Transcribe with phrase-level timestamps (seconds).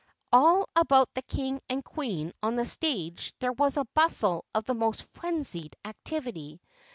[0.33, 4.73] All about the King and Queen on the stage there was a bustle of the
[4.73, 6.59] most frenzied activity.